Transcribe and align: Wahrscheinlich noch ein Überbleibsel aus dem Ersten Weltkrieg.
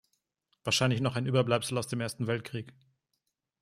Wahrscheinlich 0.63 0.99
noch 0.99 1.15
ein 1.15 1.27
Überbleibsel 1.27 1.77
aus 1.77 1.85
dem 1.87 2.01
Ersten 2.01 2.25
Weltkrieg. 2.25 2.73